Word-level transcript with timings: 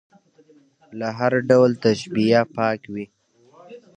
له 0.99 1.07
هر 1.17 1.33
ډول 1.49 1.71
تشبیه 1.85 2.41
پاک 2.55 2.79
وي. 2.93 3.05